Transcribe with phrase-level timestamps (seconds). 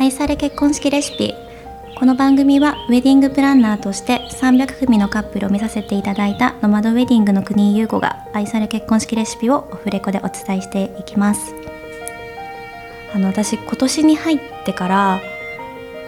[0.00, 1.34] 愛され結婚式レシピ。
[1.98, 11.54] この番組はウェディングプランナーとして300組のカップルを目指せていただいたノマドウェディングの国井優子が愛され結婚式レシピをオフレコでお伝えしていきます。
[13.14, 15.20] あの私今年に入ってから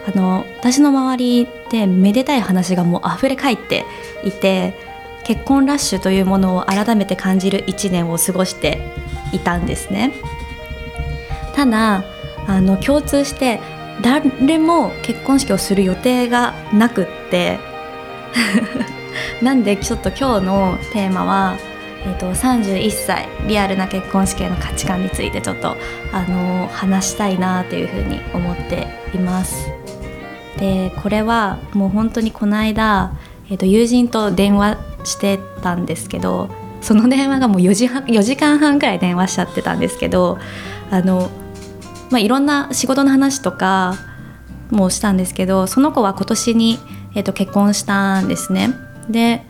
[0.07, 3.85] あの私の周りでめでたい話がもう溢れ返って
[4.25, 4.73] いて
[5.23, 8.91] 結婚ラッシュというものを改めて感じる1年を過ごして
[9.33, 10.13] いたんですね。
[11.53, 12.03] ただ
[12.47, 13.61] あの共通して
[14.01, 17.59] 誰も結婚式をする予定がなくって
[19.41, 21.55] なんでちょっと今日のテーマは、
[22.05, 25.75] えーと、31歳リアルな結婚式への価値観についてちょっと、
[26.11, 29.69] あの話したいなというふうに思っています。
[30.57, 33.11] でこれはもう本当にこの間、
[33.49, 36.49] えーと友人と電話してたんですけど
[36.81, 40.37] その電話がもう4時半4時間半くらい電話しちゃってたんですけど
[40.91, 41.29] あの
[42.13, 43.95] まあ、いろんな仕事の話とか
[44.69, 46.77] もしたんですけどその子は今年に、
[47.15, 48.69] えー、と結婚したんですね。
[49.09, 49.43] で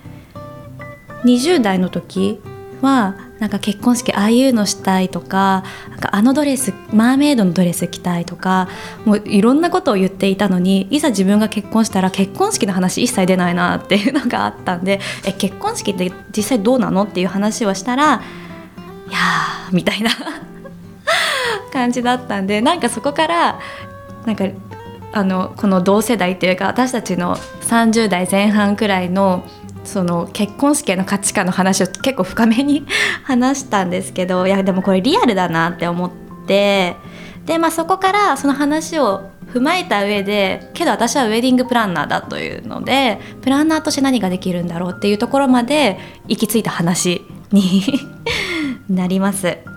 [1.25, 2.39] 20代の時
[2.81, 8.69] はなんか結婚式ああいうのしたいとかなんかあのドレスマーメイドのドレス着たいとか
[9.03, 18.03] もういろんなことを言っていたのにいざ自分が結婚したら結婚式の話一切出ないなっていう のがあったんでえ結婚式って実際どうなのっていう話をしたら
[19.09, 20.11] いやーみたいな
[21.73, 23.59] 感じだったんでなんかそこから
[24.25, 24.45] なんか
[25.11, 29.43] あのこの同世代というか私たちの30代前半くらいの
[29.83, 32.85] その結婚式の価値観の話を結構深めに
[33.23, 36.11] 話したんですけどいやでもこれリアルだなって思っ
[36.47, 36.95] て
[37.45, 47.83] で、まあ、そこからその話を踏まえた上でけど私はウェディングプランナーだというのでプランナーとして何ができるんだろうっていうところまで行き着いた話に
[48.89, 49.72] なります。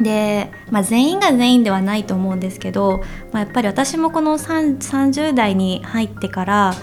[0.00, 3.02] で、まあ、全員が全員ではないと思うんですけど、
[3.32, 6.74] まあ、やっぱり私もこの30代に入ってから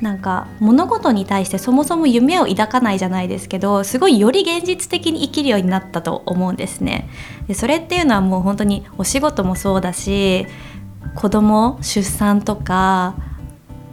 [0.00, 7.08] なんか物事に対してそもそも夢を抱かないじゃないですけどすごいより現実的に生きるようになったと思うんですね。
[7.48, 10.46] でそれっていうのはもう本当にお仕事もそうだし
[11.16, 13.16] 子供出産とか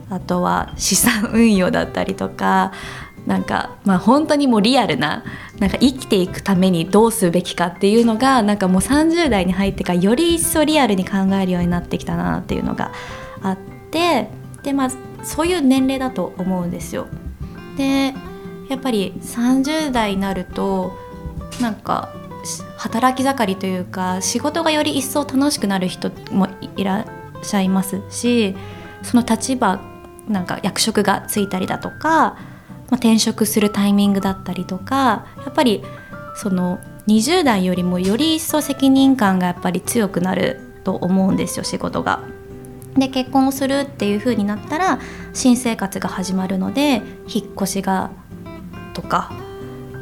[0.10, 2.72] あとは資産運用だったりとか
[3.26, 5.24] なんかまあ本当にもうリアルな
[5.60, 12.92] なんか生きていくためにどうすべきかっていうのがなんかもう30代に入ってからより一層リアルに考えるようになってきたなっていうのが
[13.42, 13.58] あっ
[13.92, 14.30] て
[14.64, 14.90] でまあ
[15.24, 17.08] そういう年齢だと思うんですよ。
[17.78, 18.14] で
[18.70, 20.94] やっぱり30代になると
[21.62, 22.14] なんか
[22.78, 26.48] 働き盛りというか仕事がより一層楽しくなる人も
[26.78, 28.56] いらっしゃいますし
[29.04, 29.80] その立場
[30.28, 32.38] なんか役職がついたりだとか
[32.90, 35.84] まあ、転職するタイミングだったりとかやっぱり
[36.36, 42.22] その20代よりもより一層責任感がやっぱり強くなると思うんですよ仕事が。
[42.96, 45.00] で結婚をするっていう風になったら
[45.34, 48.10] 新生活が始まるので引っ越しが
[48.94, 49.34] とか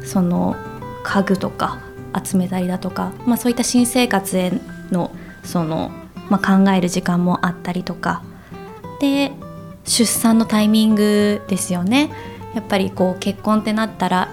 [0.04, 0.54] その
[1.02, 1.80] 家具とか
[2.24, 4.52] 集めたりだとか、まあ、そういった新生活へ
[4.92, 5.10] の
[5.42, 5.90] その、
[6.30, 8.22] まあ、考える時間もあったりとか
[9.00, 9.32] で
[9.84, 12.10] 出産のタイミングですよね。
[12.54, 14.28] やっぱりこう結婚ってなったら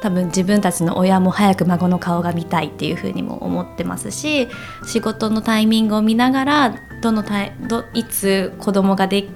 [0.00, 4.48] 多分自分たちの親も早く孫の顔が見たいっていうふうにも思ってますし
[4.86, 9.28] 仕事のタイミングを見ながらどのタイどいつ子供がで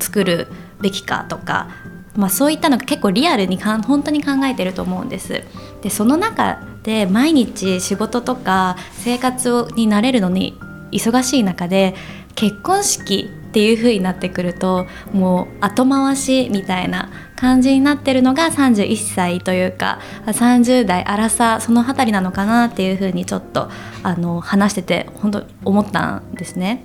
[0.00, 0.48] 作る
[0.80, 1.68] べきかとか、
[2.14, 5.44] まあ、そういったのが結構リアルにかん本当に考えてると思うんです。
[5.82, 10.58] でその中で毎日仕事とか生活をになれるのに
[10.92, 11.94] 忙しい中で
[12.34, 23.70] 結婚式っていう風になってくるともう後回しみたいな感じになってるのが31歳というか30代荒さその辺りなのかなっていう風にちょっと
[24.02, 26.84] あの話してて本当思ったんですね。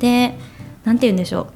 [0.00, 0.36] で
[0.84, 1.52] 何て言うんでしょ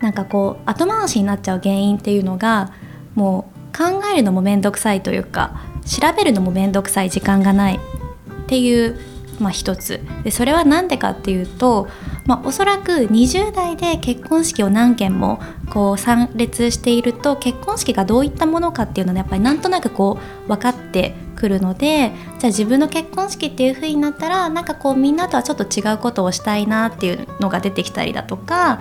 [0.00, 2.72] うなんかこう後回しになっちゃう原因っていうのが
[3.14, 8.98] もう考えるのも面倒くさいというか調べるのも面倒くさい時間がないっていう
[9.40, 11.88] まあ、一つでそれは何でかっていうと、
[12.26, 15.40] まあ、おそらく20代で結婚式を何件も
[15.70, 22.10] こう参列していると結婚式がどういったものかっていうのはやっぱりなんとなくこう分かってくるのでじゃ
[22.44, 28.80] あ自分の結婚式っていう風になったらなんかこうみんなとはちょっと違うことをしたいなっていうのが出てきたりだとか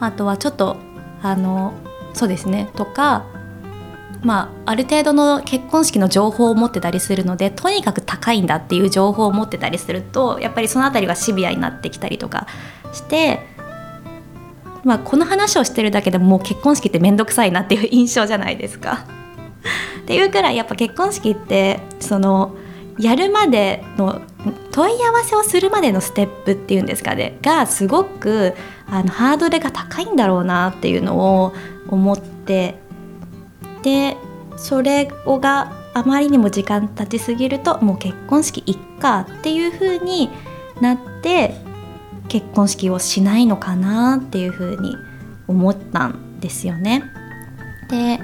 [0.00, 0.76] あとはちょっと
[1.22, 1.74] あの
[2.14, 3.26] そうですねとか
[4.22, 12.46] まあ、ある程度の結婚式の情報を持ってたりするのでとにかく高いんだっていう情報を持ってたりするとやっぱりその辺りがシビアになってきたりとか
[12.92, 13.40] して、
[14.84, 19.04] まあ、この話をしてるだけでもう結婚式って面倒くさいなっていう印象じゃないですか。
[20.02, 22.56] っていうくらいやっぱ結婚式ってその
[22.98, 24.20] やるまでの
[24.70, 28.54] 問い合わせをするまでのステップっていうんですかねがすごく
[28.86, 31.52] あのハードルが高いんだろうなっていうのを
[31.88, 32.78] 思って
[33.82, 34.16] で
[34.56, 40.30] それをがあまりにも時間経ちすぎるともう結婚式いっかっていう風に
[40.80, 41.54] なって
[42.28, 44.96] 結婚式をしないのかなっていう風に
[45.48, 47.04] 思ったんですよね。
[47.88, 48.20] で、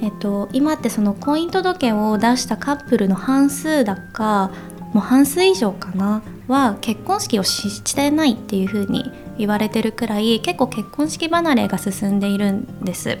[0.00, 4.50] えっと、今ってその婚姻届を出したカップルの半数だか
[4.92, 13.18] もう半数以上かなは結婚式をしてないっていう風に言われてるくらい結構結婚式離れが進んでいるんです。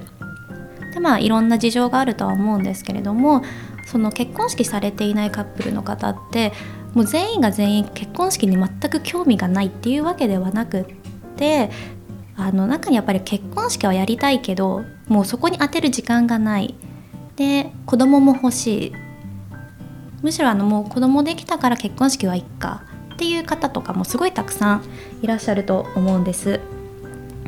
[0.92, 3.42] でまあいろんな事情があるとは思うんですけれども
[3.86, 6.52] その結婚式されていないカップルの方って
[6.94, 10.84] もう全員が全員結婚式に全く興味がないっていうわけではなくっ
[11.36, 11.70] て
[12.36, 16.74] あの中にやっぱり結婚式はやりたいけどもうそこに当てる時間がない。
[17.36, 18.92] で子供も欲しい。
[20.22, 22.84] むしろあのもう子供できたから結婚式はいっか。
[23.14, 24.84] っていう方とかもすごいたくさん
[25.22, 26.60] いらっしゃると思うんです。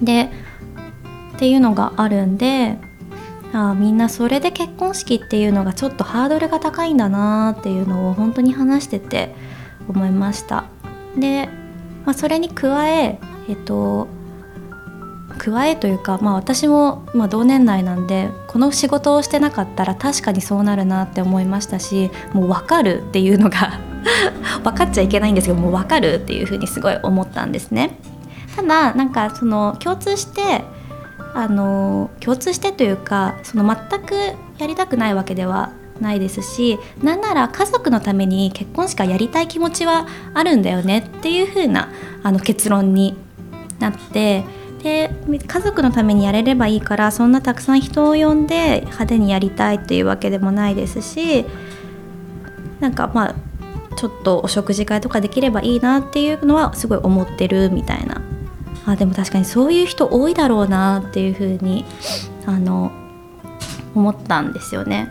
[0.00, 0.30] で
[1.34, 2.78] っていうのがあるんで
[3.54, 9.34] あみんなそれで結婚式っていうのがちょっとハードルが高いんだなっていうのを本当に話してて
[9.88, 10.64] 思いました。
[11.16, 11.48] で、
[12.04, 14.08] まあ、それに加ええっと
[15.38, 23.78] 加えというか、まあ、私も、まあ、同年代なんでこの仕事をしてなかったら確かにそうなるなって思いましたしもう分かるっていうのが
[24.62, 27.98] 分かっちゃいけないんですけどもう分かるっていうふうにすごい思ったんですね。
[28.56, 30.64] ただなんかその共通して
[31.34, 34.14] あの共通してというかその全く
[34.58, 41.92] やりたくないわけではないですしなんなら家族のために結婚式はやりたい気持ちはあるんだよねっていう風な
[42.22, 43.16] あな結論に
[43.78, 44.44] なって
[44.82, 51.46] で家族のためにやれればいいからそんなたくさん人を呼んで派手にやりたいっていうわけでもないですし
[52.80, 53.34] なんかまあ
[53.96, 58.20] ちょっとお食事会とかできればいいなっていうのはすごい思ってるみたいな
[58.86, 61.84] あでも確かにそういう人多いだろうなっていうふうに
[62.46, 62.92] あの
[63.94, 65.08] 思ったんですよね。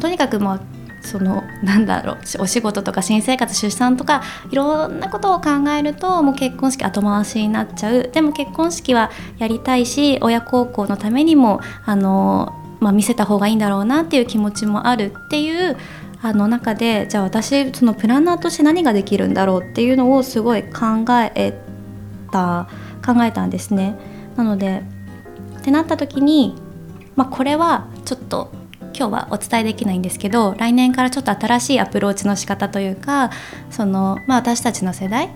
[0.00, 0.60] とにかくまあ
[1.04, 15.76] そのなんだろうお仕事とか新生活出産とかいろんなことを考えるともう結婚式後回しになっちゃうでも結婚式はやりたいし親孝行のためにもあの、まあ、見せた方がいいんだろうなっていう気持ちもあるっていう
[16.22, 21.04] あの中でじゃあ私そのプランナーとして何ができるんだろうっていうのをすごい考
[21.36, 21.52] え
[22.32, 22.66] た
[23.04, 23.96] 考えたんですね。
[24.36, 24.82] なので
[25.58, 26.54] ってなった時に、
[27.16, 28.50] まあ、これはちょっと
[28.96, 33.30] 今日はお伝えできないんですけど来年からちょっと新しいアプローチの仕方というか
[33.70, 35.30] その、まあ、私たちの世代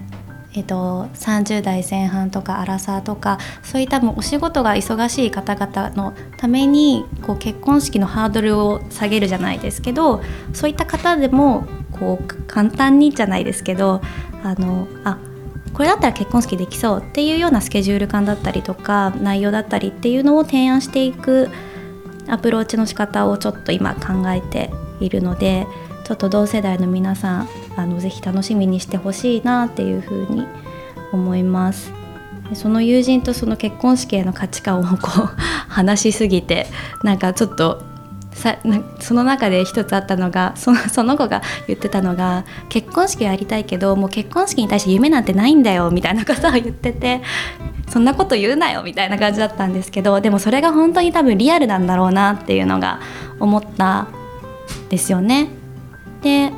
[0.55, 10.23] えっと、30代前半とかアラサーとかそういったもうお仕事が忙しい方々のためにこう結婚式のハードルを下げるじゃないですけど
[10.55, 14.01] そういった方でもこう簡単にじゃないですけど
[14.43, 15.19] あのあ
[15.79, 21.49] これだったら結婚式できそうっていうようなスケジュール感だったりとか内容だったりっていうのを提案していく
[22.27, 25.69] アプローチの仕方をちょっと今考えているので
[26.03, 30.49] ちょっと同世代の皆さんあのぜひ楽しみにしてほしいなっていうふうに
[31.13, 31.93] 思います。
[32.55, 35.27] その友人とその結婚式への価値観をこう
[35.69, 36.67] 話しすぎて
[37.05, 37.85] なんかちょっと
[38.39, 38.57] さ
[39.01, 47.21] その中で一つあったのがそのその子が言ってたのが結婚式やりたいけどもう結婚式に対して夢なんてないんだよみたいなことを言ってて
[47.89, 53.01] そんなこと言うなよみたいな感じだったんですけどでもそれが本当に多分リアルなんだろうなっていうのが
[53.41, 54.07] 思った
[54.89, 55.49] ですよね。
[56.23, 56.53] で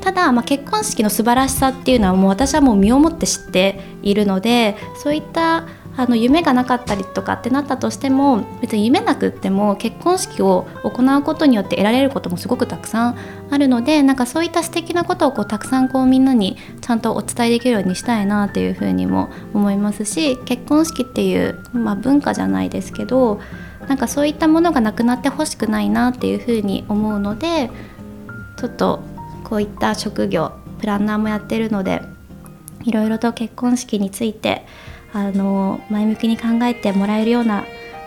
[0.00, 5.64] ただ、まあ、結婚式の素晴らしさっていうのはもう私はもう身をもって知っているのでそういった
[5.96, 13.18] あの夢がなかったりとかってなったとしても別に夢なくっても結婚式を行うことによって得られることもすごくたくさん
[13.50, 23.40] あるのでなんかそういった素敵なことをこうたくさんこうみんなにちゃんとお伝えできるようにしたいなっていうふうにも思いますし結婚式っていう、まあ、文化じゃないですけど
[23.88, 27.70] なんかそういったものがなくなってほしくないなっていうふうに思うので
[28.56, 29.02] ちょっと
[29.44, 32.02] こういった職業プランナーもやってるので
[32.84, 34.66] いろいろと結婚式について
[35.14, 37.64] あの前向きに考えてもらえるような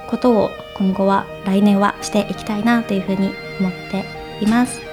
[0.09, 4.05] ことを今後は来年はしていきたいなというふうに思って
[4.43, 4.81] います。
[4.81, 4.85] は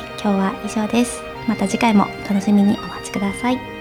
[0.00, 1.22] い、今日は以上です。
[1.48, 3.75] また次回も楽しみにお待ちください。